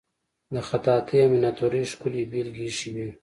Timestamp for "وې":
2.95-3.09